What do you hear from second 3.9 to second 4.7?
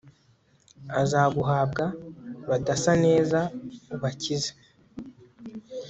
ubakize